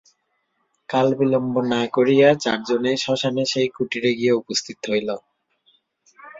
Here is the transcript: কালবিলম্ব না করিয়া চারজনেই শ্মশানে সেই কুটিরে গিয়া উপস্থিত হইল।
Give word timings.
কালবিলম্ব 0.89 1.55
না 1.71 1.81
করিয়া 1.95 2.29
চারজনেই 2.43 2.97
শ্মশানে 2.97 3.43
সেই 3.45 3.67
কুটিরে 3.75 4.11
গিয়া 4.19 4.33
উপস্থিত 4.35 4.79
হইল। 4.87 5.09